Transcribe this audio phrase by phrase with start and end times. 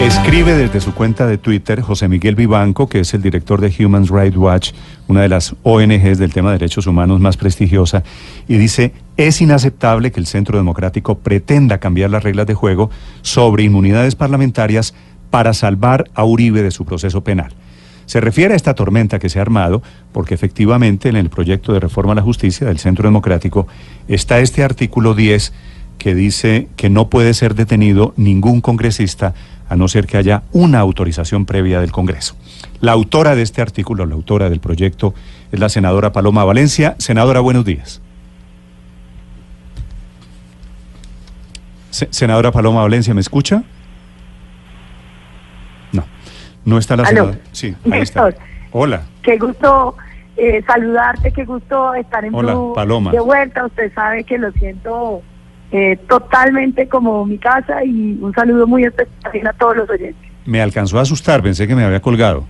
[0.00, 4.06] Escribe desde su cuenta de Twitter José Miguel Vivanco, que es el director de Human
[4.06, 4.72] Rights Watch,
[5.08, 8.02] una de las ONGs del tema de derechos humanos más prestigiosa,
[8.48, 12.88] y dice, es inaceptable que el Centro Democrático pretenda cambiar las reglas de juego
[13.20, 14.94] sobre inmunidades parlamentarias
[15.28, 17.52] para salvar a Uribe de su proceso penal.
[18.06, 21.80] Se refiere a esta tormenta que se ha armado porque efectivamente en el proyecto de
[21.80, 23.66] reforma a la justicia del Centro Democrático
[24.08, 25.52] está este artículo 10
[25.98, 29.34] que dice que no puede ser detenido ningún congresista
[29.70, 32.34] a no ser que haya una autorización previa del Congreso.
[32.80, 35.14] La autora de este artículo, la autora del proyecto,
[35.52, 36.96] es la senadora Paloma Valencia.
[36.98, 38.02] Senadora, buenos días.
[41.90, 43.62] senadora Paloma Valencia, ¿me escucha?
[45.92, 46.04] No,
[46.64, 47.38] no está la senadora.
[47.52, 48.34] Sí, ahí está.
[48.72, 49.02] Hola.
[49.22, 49.96] Qué gusto
[50.36, 53.12] eh, saludarte, qué gusto estar en Hola, Paloma.
[53.12, 53.66] de vuelta.
[53.66, 55.22] Usted sabe que lo siento
[55.72, 60.30] eh, totalmente como mi casa y un saludo muy especial a todos los oyentes.
[60.44, 62.46] Me alcanzó a asustar, pensé que me había colgado.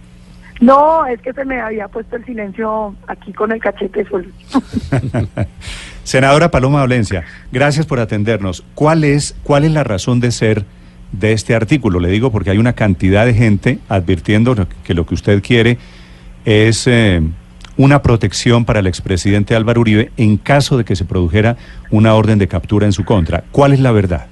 [0.61, 4.27] No, es que se me había puesto el silencio aquí con el cachete solo.
[6.05, 8.65] Senadora Paloma Valencia, gracias por atendernos.
[8.75, 10.65] ¿Cuál es, ¿Cuál es la razón de ser
[11.13, 11.99] de este artículo?
[11.99, 15.79] Le digo porque hay una cantidad de gente advirtiendo que lo que usted quiere
[16.45, 17.23] es eh,
[17.81, 21.57] una protección para el expresidente Álvaro Uribe en caso de que se produjera
[21.91, 23.43] una orden de captura en su contra.
[23.53, 24.27] ¿Cuál es la verdad?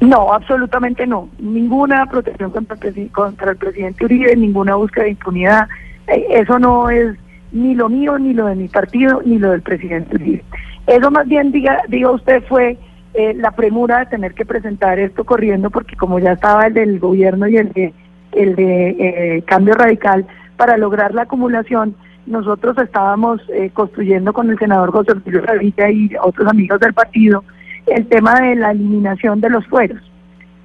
[0.00, 1.28] No, absolutamente no.
[1.38, 5.68] Ninguna protección contra el, presidente Uribe, ninguna búsqueda de impunidad.
[6.08, 7.16] Eh, eso no es
[7.52, 10.42] ni lo mío, ni lo de mi partido, ni lo del presidente Uribe.
[10.88, 12.76] Eso más bien, diga, diga usted, fue
[13.14, 16.98] eh, la premura de tener que presentar esto corriendo, porque como ya estaba el del
[16.98, 17.94] gobierno y el de,
[18.32, 21.94] el de eh, cambio radical, para lograr la acumulación,
[22.26, 27.44] nosotros estábamos eh, construyendo con el senador José Revilla y otros amigos del partido
[27.86, 30.00] el tema de la eliminación de los fueros.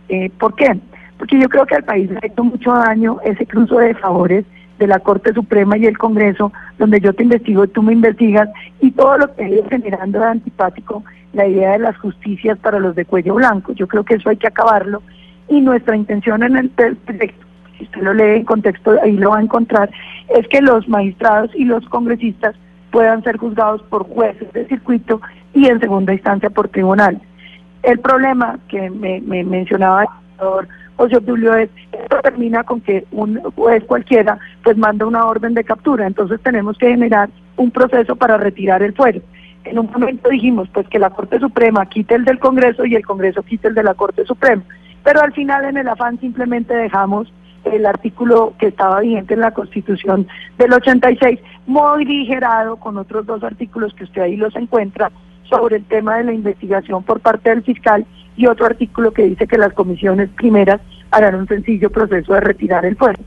[0.09, 0.77] Eh, ¿Por qué?
[1.17, 4.45] Porque yo creo que al país le ha hecho mucho daño ese cruzo de favores
[4.79, 8.49] de la Corte Suprema y el Congreso, donde yo te investigo y tú me investigas,
[8.79, 12.79] y todo lo que ha ido generando de antipático la idea de las justicias para
[12.79, 13.73] los de cuello blanco.
[13.73, 15.03] Yo creo que eso hay que acabarlo,
[15.47, 17.45] y nuestra intención en el proyecto
[17.81, 19.89] si usted lo lee en contexto, ahí lo va a encontrar,
[20.29, 22.55] es que los magistrados y los congresistas
[22.91, 25.21] puedan ser juzgados por jueces de circuito
[25.53, 27.19] y en segunda instancia por tribunal.
[27.83, 33.41] El problema que me, mencionaba el senador José Obdulio es esto termina con que un
[33.55, 38.37] juez cualquiera pues manda una orden de captura, entonces tenemos que generar un proceso para
[38.37, 39.21] retirar el fuero.
[39.63, 43.05] En un momento dijimos pues que la Corte Suprema quite el del Congreso y el
[43.05, 44.63] Congreso quite el de la Corte Suprema,
[45.03, 47.31] pero al final en el afán simplemente dejamos
[47.65, 50.27] el artículo que estaba vigente en la Constitución
[50.57, 55.11] del 86, modigerado con otros dos artículos que usted ahí los encuentra
[55.49, 58.05] sobre el tema de la investigación por parte del fiscal
[58.37, 62.85] y otro artículo que dice que las comisiones primeras harán un sencillo proceso de retirar
[62.85, 63.19] el fuero.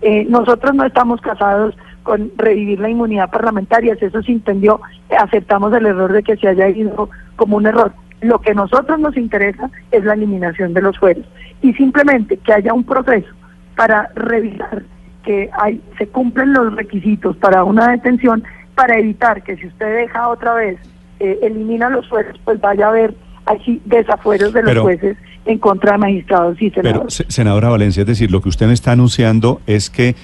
[0.00, 4.80] Eh, nosotros no estamos casados con revivir la inmunidad parlamentaria, si eso se entendió,
[5.16, 7.92] aceptamos el error de que se haya ido como un error.
[8.20, 11.24] Lo que a nosotros nos interesa es la eliminación de los fueros
[11.60, 13.28] y simplemente que haya un proceso
[13.76, 14.82] para revisar
[15.24, 18.42] que hay, se cumplen los requisitos para una detención
[18.74, 20.78] para evitar que si usted deja otra vez,
[21.20, 23.14] eh, elimina los jueces, pues vaya a haber
[23.46, 27.16] así desafueros de los jueces en contra de magistrados y senadores.
[27.16, 30.14] Pero, senadora Valencia, es decir, lo que usted me está anunciando es que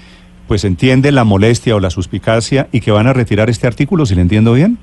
[0.46, 4.14] pues entiende la molestia o la suspicacia y que van a retirar este artículo, si
[4.14, 4.78] le entiendo bien.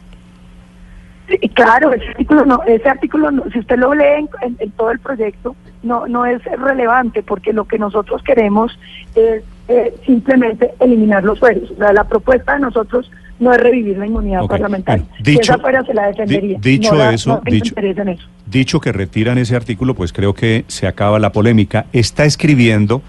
[1.54, 5.56] Claro, ese artículo no, ese artículo si usted lo lee en todo el proyecto,
[5.86, 8.78] no, no es relevante porque lo que nosotros queremos
[9.16, 11.72] es eh, simplemente eliminar los fueros.
[11.72, 13.10] O sea, la propuesta de nosotros
[13.40, 15.06] no es revivir la inmunidad parlamentaria.
[15.20, 16.58] dicho, esa fuera se la defendería.
[16.60, 21.32] dicho, eso, dicho, eso, dicho que retiran ese artículo, pues creo que se acaba la
[21.32, 21.86] polémica.
[21.94, 23.02] Está escribiendo,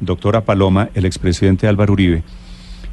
[0.00, 2.22] doctora Paloma, el expresidente Álvaro Uribe,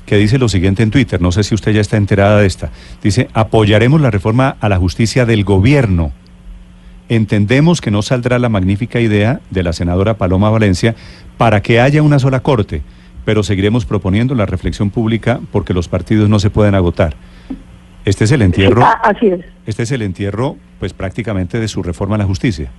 [0.05, 2.71] que dice lo siguiente en Twitter, no sé si usted ya está enterada de esta,
[3.01, 6.11] dice, apoyaremos la reforma a la justicia del gobierno
[7.07, 10.95] Entendemos que no saldrá la magnífica idea de la senadora Paloma Valencia
[11.38, 12.81] para que haya una sola corte,
[13.25, 17.13] pero seguiremos proponiendo la reflexión pública porque los partidos no se pueden agotar.
[18.06, 18.83] Este es el entierro.
[18.83, 19.45] Ah, así es.
[19.68, 22.71] Este es el entierro, pues prácticamente de su reforma a la justicia.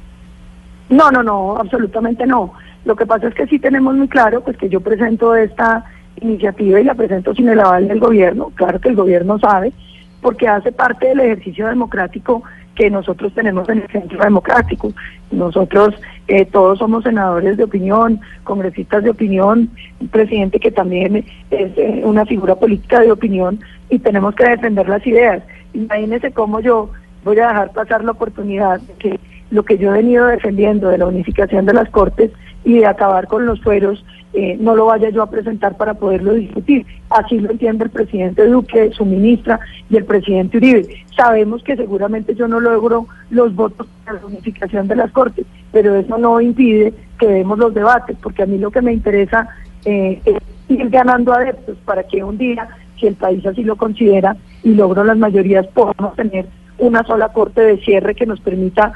[0.88, 2.52] No, no, no, absolutamente no.
[2.84, 5.84] Lo que pasa es que sí tenemos muy claro, pues que yo presento esta
[6.20, 8.50] iniciativa y la presento sin el aval del gobierno.
[8.54, 9.72] Claro que el gobierno sabe,
[10.20, 12.42] porque hace parte del ejercicio democrático
[12.74, 14.92] que nosotros tenemos en el centro democrático.
[15.32, 15.94] Nosotros
[16.28, 19.70] eh, todos somos senadores de opinión, congresistas de opinión,
[20.00, 24.88] un presidente que también es eh, una figura política de opinión y tenemos que defender
[24.88, 25.42] las ideas.
[25.72, 26.90] Imagínense cómo yo
[27.24, 29.20] voy a dejar pasar la oportunidad de que
[29.50, 32.30] lo que yo he venido defendiendo de la unificación de las Cortes
[32.66, 36.34] y de acabar con los fueros, eh, no lo vaya yo a presentar para poderlo
[36.34, 36.84] discutir.
[37.10, 41.04] Así lo entiende el presidente Duque, su ministra y el presidente Uribe.
[41.16, 45.94] Sabemos que seguramente yo no logro los votos para la unificación de las Cortes, pero
[45.94, 49.48] eso no impide que demos los debates, porque a mí lo que me interesa
[49.84, 50.36] eh, es
[50.68, 52.68] ir ganando adeptos para que un día,
[52.98, 56.46] si el país así lo considera y logro las mayorías, podamos tener
[56.78, 58.92] una sola corte de cierre que nos permita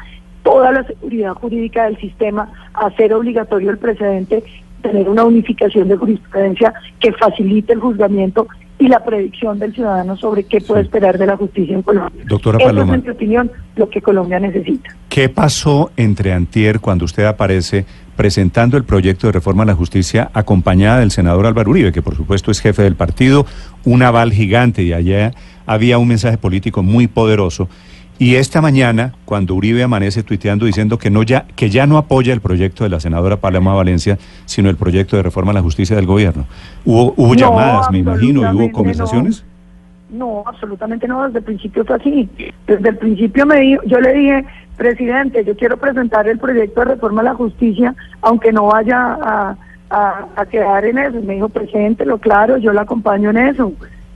[0.50, 4.42] toda la seguridad jurídica del sistema, hacer obligatorio el precedente,
[4.82, 8.48] tener una unificación de jurisprudencia que facilite el juzgamiento
[8.78, 12.24] y la predicción del ciudadano sobre qué puede esperar de la justicia en Colombia.
[12.26, 12.94] Doctora Eso Paloma.
[12.94, 14.96] es, en mi opinión, lo que Colombia necesita.
[15.08, 17.84] ¿Qué pasó entre antier cuando usted aparece
[18.16, 22.16] presentando el proyecto de reforma a la justicia acompañada del senador Álvaro Uribe, que por
[22.16, 23.46] supuesto es jefe del partido,
[23.84, 25.32] un aval gigante y allá
[25.66, 27.68] había un mensaje político muy poderoso?
[28.20, 32.34] Y esta mañana, cuando Uribe amanece tuiteando diciendo que, no ya, que ya no apoya
[32.34, 35.96] el proyecto de la senadora Paloma Valencia, sino el proyecto de reforma a la justicia
[35.96, 36.44] del gobierno.
[36.84, 39.42] ¿Hubo, hubo No, llamadas, me imagino, y hubo conversaciones?
[40.10, 42.28] No, absolutamente no, desde el principio fue así.
[42.66, 44.44] Desde el principio me dijo, yo le dije,
[44.76, 49.56] presidente, yo quiero presentar el proyecto de reforma a la justicia, aunque no vaya a,
[49.88, 51.18] a- a quedar en eso.
[51.22, 53.72] Me dijo, presidente, lo claro, yo lo acompaño en eso.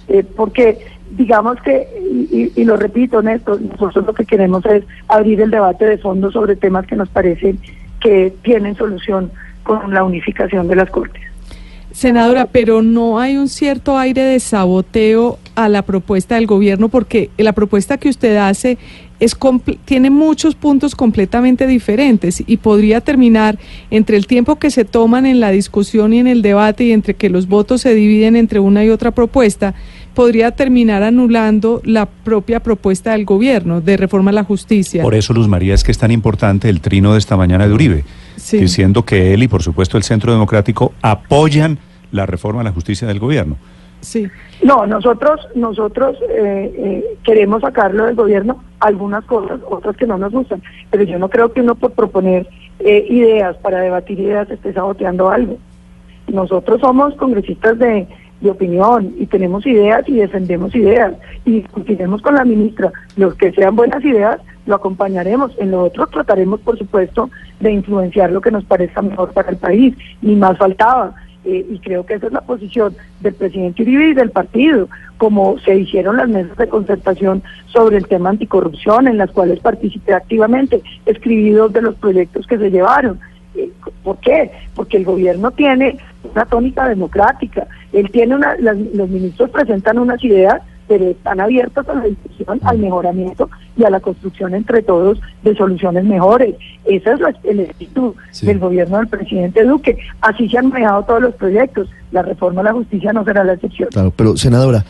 [0.08, 1.86] Eh, porque digamos que,
[2.30, 6.30] y, y- lo repito, Néstor, nosotros lo que queremos es abrir el debate de fondo
[6.30, 7.58] sobre temas que nos parecen
[8.00, 9.30] que tienen solución
[9.62, 11.22] con la unificación de las Cortes.
[11.92, 17.30] Senadora, pero no hay un cierto aire de saboteo a la propuesta del gobierno porque
[17.38, 18.78] la propuesta que usted hace
[19.20, 19.36] es
[19.84, 23.58] tiene muchos puntos completamente diferentes y podría terminar
[23.92, 27.14] entre el tiempo que se toman en la discusión y en el debate y entre
[27.14, 29.74] que los votos se dividen entre una y otra propuesta,
[30.14, 35.02] podría terminar anulando la propia propuesta del gobierno de reforma a la justicia.
[35.02, 37.74] Por eso, Luz María, es que es tan importante el trino de esta mañana de
[37.74, 38.04] Uribe,
[38.36, 38.58] Sí.
[38.58, 41.78] diciendo que él y, por supuesto, el Centro Democrático apoyan
[42.12, 43.56] la reforma a la justicia del gobierno.
[44.00, 44.28] Sí.
[44.62, 50.30] No, nosotros nosotros eh, eh, queremos sacarlo del gobierno algunas cosas, otras que no nos
[50.30, 52.46] gustan, pero yo no creo que uno por proponer
[52.80, 55.56] eh, ideas, para debatir ideas, esté saboteando algo.
[56.30, 58.06] Nosotros somos congresistas de,
[58.44, 61.14] de opinión y tenemos ideas y defendemos ideas
[61.44, 62.92] y discutiremos con la ministra.
[63.16, 65.52] Los que sean buenas ideas lo acompañaremos.
[65.58, 67.30] En lo otro trataremos, por supuesto,
[67.60, 69.96] de influenciar lo que nos parezca mejor para el país.
[70.22, 71.14] Ni más faltaba.
[71.44, 74.88] Eh, y creo que esa es la posición del presidente Uribe y del partido,
[75.18, 80.14] como se hicieron las mesas de concertación sobre el tema anticorrupción, en las cuales participé
[80.14, 83.20] activamente, escribí dos de los proyectos que se llevaron.
[83.54, 83.70] Eh,
[84.02, 84.50] ¿Por qué?
[84.74, 85.98] Porque el gobierno tiene
[86.32, 91.88] una tónica democrática, él tiene una, las- los ministros presentan unas ideas, pero están abiertos
[91.88, 96.56] a la discusión, al mejoramiento y a la construcción entre todos de soluciones mejores.
[96.84, 98.46] Ese es la- el espíritu Sí.
[98.46, 99.96] del gobierno del presidente Duque.
[100.20, 101.88] Así se han manejado todos los proyectos.
[102.12, 103.88] La reforma a la justicia no será la excepción.
[103.92, 104.84] Claro, pero senadora,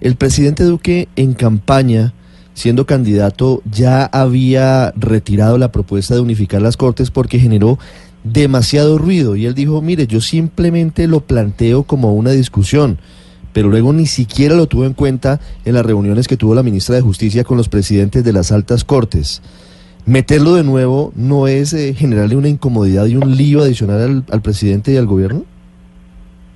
[0.00, 2.12] el presidente Duque en campaña,
[2.56, 7.78] siendo candidato, ya había retirado la propuesta de unificar las cortes porque generó
[8.24, 12.96] demasiado ruido y él dijo, mire, yo simplemente lo planteo como una discusión,
[13.52, 16.96] pero luego ni siquiera lo tuvo en cuenta en las reuniones que tuvo la ministra
[16.96, 19.42] de Justicia con los presidentes de las altas cortes.
[20.06, 24.40] Meterlo de nuevo no es eh, generarle una incomodidad y un lío adicional al, al
[24.40, 25.44] presidente y al gobierno.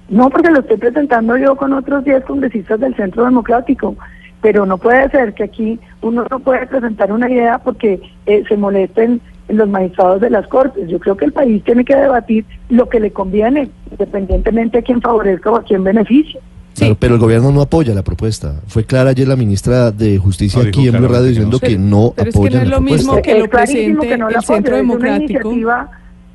[0.09, 3.97] No, porque lo estoy presentando yo con otros 10 congresistas del Centro Democrático,
[4.41, 8.57] pero no puede ser que aquí uno no puede presentar una idea porque eh, se
[8.57, 10.89] molesten los magistrados de las Cortes.
[10.89, 15.01] Yo creo que el país tiene que debatir lo que le conviene, independientemente a quién
[15.01, 16.41] favorezca o a quién beneficie.
[16.73, 16.85] Sí.
[16.85, 18.61] Claro, pero el gobierno no apoya la propuesta.
[18.69, 21.51] Fue clara ayer la ministra de Justicia No, aquí en Blue Radio claramente que no.
[21.51, 23.51] diciendo que no Pero es que apoya no es la lo mismo que lo es
[23.51, 25.51] clarísimo presente que no la el Centro apoya, es una Democrático.
[25.51, 25.91] iniciativa,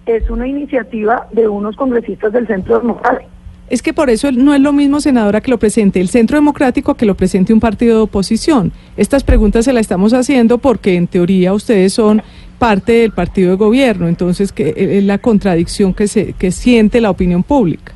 [0.06, 3.30] es una iniciativa de unos congresistas del Centro Democrático.
[3.70, 6.94] Es que por eso no es lo mismo, senadora, que lo presente el Centro Democrático
[6.94, 8.72] que lo presente un partido de oposición.
[8.96, 12.22] Estas preguntas se las estamos haciendo porque en teoría ustedes son
[12.60, 17.02] parte del partido de gobierno, entonces que eh, es la contradicción que se que siente
[17.02, 17.94] la opinión pública.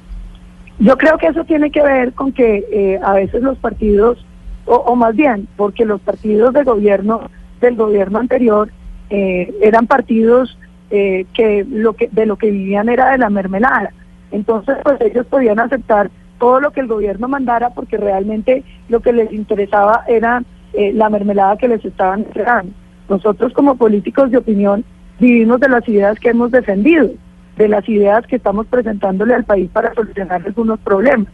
[0.80, 4.26] Yo creo que eso tiene que ver con que eh, a veces los partidos,
[4.66, 7.30] o, o más bien, porque los partidos de gobierno
[7.62, 8.70] del gobierno anterior
[9.10, 10.58] eh, eran partidos
[10.92, 13.92] eh, que lo que de lo que vivían era de la mermelada.
[14.32, 16.10] Entonces, pues ellos podían aceptar
[16.40, 20.44] todo lo que el gobierno mandara porque realmente lo que les interesaba era
[20.74, 22.72] eh, la mermelada que les estaban entregando.
[23.10, 24.86] Nosotros como políticos de opinión
[25.20, 27.10] vivimos de las ideas que hemos defendido,
[27.58, 31.28] de las ideas que estamos presentándole al país para solucionar algunos problemas.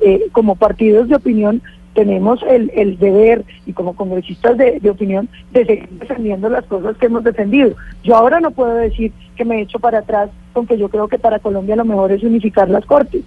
[0.00, 1.62] Eh, como partidos de opinión
[1.94, 6.96] tenemos el, el deber y como congresistas de, de, opinión de seguir defendiendo las cosas
[6.96, 7.74] que hemos defendido.
[8.02, 11.08] Yo ahora no puedo decir que me he hecho para atrás con que yo creo
[11.08, 13.22] que para Colombia lo mejor es unificar las cortes.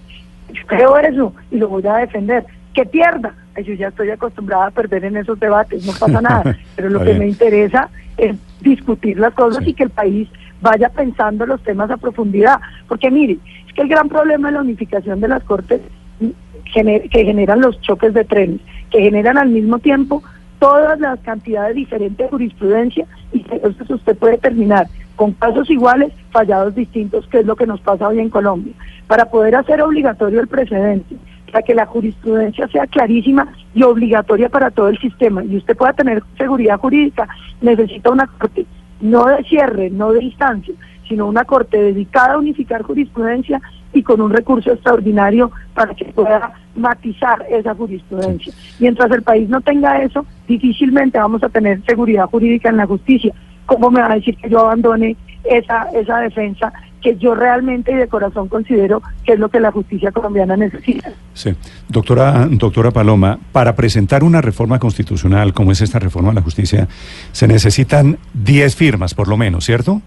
[0.52, 2.44] Yo creo eso y lo voy a defender.
[2.72, 3.34] Que pierda.
[3.64, 6.56] Yo ya estoy acostumbrada a perder en esos debates, no pasa nada.
[6.76, 9.70] Pero lo que me interesa es discutir las cosas Sí.
[9.70, 10.28] y que el país
[10.60, 12.60] vaya pensando los temas a profundidad.
[12.88, 15.80] Porque mire, es que el gran problema de la unificación de las cortes
[16.20, 16.28] mm,
[16.74, 20.22] gener- que generan los choques de trenes, que generan al mismo tiempo
[20.58, 26.12] todas las cantidades diferentes de jurisprudencia y que entonces usted puede terminar con casos iguales,
[26.30, 28.74] fallados distintos, que es lo que nos pasa hoy en Colombia.
[29.06, 31.16] Para poder hacer obligatorio el precedente,
[31.50, 35.92] para que la jurisprudencia sea clarísima y obligatoria para todo el sistema y usted pueda
[35.94, 37.28] tener seguridad jurídica,
[37.60, 38.66] necesita una corte
[39.00, 40.74] no de cierre, no de instancia,
[41.08, 43.60] sino una corte dedicada a unificar jurisprudencia
[43.92, 48.52] y con un recurso extraordinario para que pueda matizar esa jurisprudencia.
[48.78, 53.32] Mientras el país no tenga eso, difícilmente vamos a tener seguridad jurídica en la justicia.
[53.66, 57.94] ¿Cómo me va a decir que yo abandone esa, esa defensa que yo realmente y
[57.94, 61.10] de corazón considero que es lo que la justicia colombiana necesita?
[61.34, 61.54] Sí.
[61.88, 66.88] Doctora, doctora Paloma, para presentar una reforma constitucional como es esta reforma a la justicia,
[67.32, 70.00] se necesitan 10 firmas por lo menos, ¿cierto?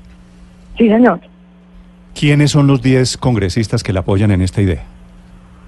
[0.77, 1.19] Sí, señor.
[2.19, 4.83] ¿Quiénes son los 10 congresistas que la apoyan en esta idea?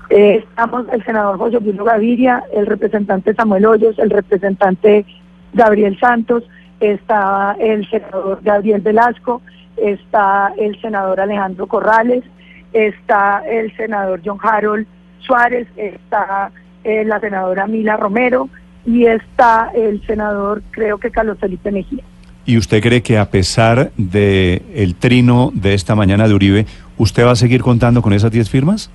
[0.09, 5.05] Eh, estamos el senador José Obdulio Gaviria, el representante Samuel Hoyos, el representante
[5.53, 6.43] Gabriel Santos,
[6.81, 9.41] está el senador Gabriel Velasco,
[9.77, 12.23] está el senador Alejandro Corrales,
[12.73, 14.85] está el senador John Harold
[15.19, 16.51] Suárez, está
[16.83, 18.49] eh, la senadora Mila Romero
[18.85, 22.03] y está el senador, creo que Carlos Felipe Mejía.
[22.45, 26.65] ¿Y usted cree que a pesar de el trino de esta mañana de Uribe,
[26.97, 28.89] usted va a seguir contando con esas 10 firmas?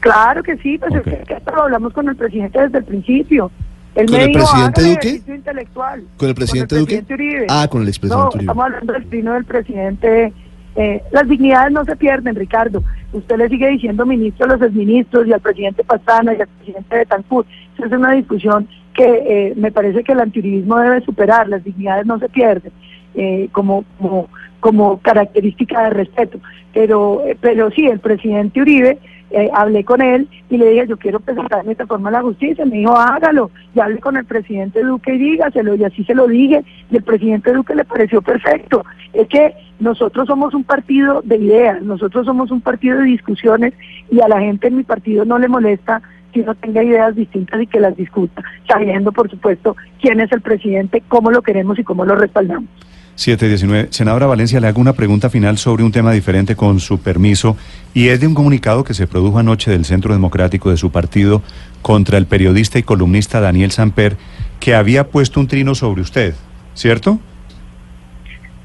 [0.00, 1.06] Claro que sí, pues Ok.
[1.06, 3.50] es que esto lo hablamos con el presidente desde el principio.
[3.94, 5.32] Él ¿Con me el dijo, presidente "Hágale Duque?
[5.34, 6.04] intelectual.
[6.16, 7.04] ¿Con el presidente Duque?
[7.10, 7.46] Uribe.
[7.50, 8.40] Ah, con el No, expresidente Uribe.
[8.42, 10.32] estamos hablando del trino del presidente.
[10.74, 12.82] Eh, las dignidades no se pierden, Ricardo.
[13.12, 16.96] Usted le sigue diciendo ministro a los exministros y al presidente Pastrana y al presidente
[16.96, 17.44] de Tancur.
[17.76, 21.46] Esa es una discusión que eh, me parece que el antiuribismo debe superar.
[21.48, 22.72] Las dignidades no se pierden
[23.14, 24.28] eh, como, como,
[24.62, 26.38] como característica de respeto.
[26.72, 28.98] Pero, eh, pero sí, el presidente Uribe,
[29.32, 32.64] eh, hablé con él y le dije, yo quiero presentar esta forma la justicia.
[32.64, 33.50] Me dijo, hágalo.
[33.74, 35.74] Y hablé con el presidente Duque y dígaselo.
[35.74, 36.62] Y así se lo dije.
[36.92, 38.84] Y el presidente Duque le pareció perfecto.
[39.12, 43.74] Es que nosotros somos un partido de ideas, nosotros somos un partido de discusiones
[44.12, 46.00] y a la gente en mi partido no le molesta
[46.32, 50.40] que uno tenga ideas distintas y que las discuta, sabiendo, por supuesto, quién es el
[50.40, 52.70] presidente, cómo lo queremos y cómo lo respaldamos.
[53.14, 53.88] 719.
[53.90, 57.56] Senadora Valencia, le hago una pregunta final sobre un tema diferente con su permiso
[57.94, 61.42] y es de un comunicado que se produjo anoche del Centro Democrático de su partido
[61.82, 64.16] contra el periodista y columnista Daniel Samper
[64.60, 66.34] que había puesto un trino sobre usted,
[66.74, 67.18] ¿cierto?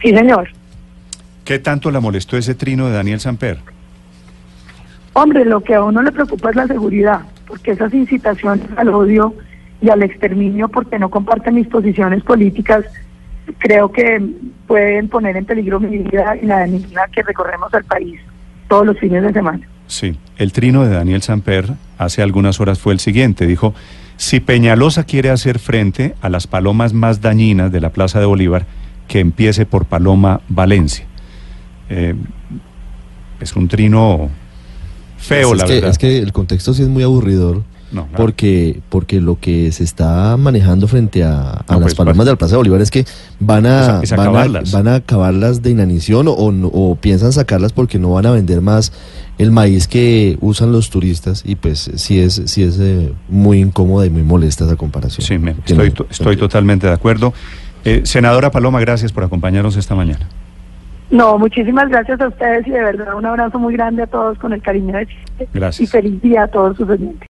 [0.01, 0.49] Sí, señor.
[1.43, 3.59] ¿Qué tanto le molestó ese trino de Daniel Samper?
[5.13, 9.33] Hombre, lo que a uno le preocupa es la seguridad, porque esas incitaciones al odio
[9.81, 12.85] y al exterminio, porque no comparten mis posiciones políticas,
[13.57, 14.21] creo que
[14.67, 18.19] pueden poner en peligro mi vida y la de mi vida que recorremos al país
[18.67, 19.67] todos los fines de semana.
[19.87, 23.45] Sí, el trino de Daniel Samper hace algunas horas fue el siguiente.
[23.47, 23.73] Dijo,
[24.17, 28.65] si Peñalosa quiere hacer frente a las palomas más dañinas de la Plaza de Bolívar,
[29.07, 31.05] que empiece por Paloma Valencia.
[31.89, 32.15] Eh,
[33.39, 34.29] es un trino
[35.17, 35.89] feo, es la que, verdad.
[35.91, 37.63] Es que el contexto sí es muy aburridor.
[37.91, 38.17] No, claro.
[38.17, 42.25] Porque, porque lo que se está manejando frente a, a No, las pues, palomas va-
[42.25, 43.05] de la Plaza de Bolívar es que
[43.39, 44.71] van Es a, es a van, a acabarlas.
[44.73, 48.91] van a acabarlas de inanición o, o piensan sacarlas porque no van a vender más
[49.37, 54.05] el maíz que usan los turistas y pues sí es, sí es eh, muy incómoda
[54.05, 55.25] y muy molesta esa comparación.
[55.25, 57.33] Sí, me- estoy, to- estoy totalmente de acuerdo.
[57.85, 60.27] Eh, senadora Paloma, gracias por acompañarnos esta mañana.
[61.09, 64.51] No, muchísimas gracias a ustedes y de verdad un abrazo muy grande a todos con
[64.51, 65.47] el cariño de siempre.
[65.53, 65.87] Gracias.
[65.87, 67.25] Y feliz día a todos sus oyentes.